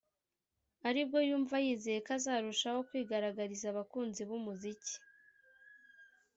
[0.87, 4.93] aribwo yumva yizeye ko azarushaho kwigaragariza abakunzi b’umuziki